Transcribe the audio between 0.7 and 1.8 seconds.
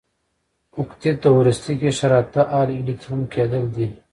اوکتیت د وروستي